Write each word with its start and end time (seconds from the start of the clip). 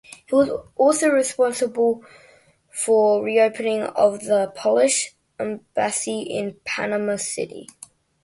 He 0.25 0.33
was 0.33 0.49
also 0.77 1.09
responsible 1.09 2.03
for 2.71 3.23
reopening 3.23 3.83
of 3.83 4.21
the 4.21 4.51
Polish 4.55 5.15
embassy 5.37 6.21
in 6.23 6.57
Panama 6.65 7.17
City. 7.17 7.67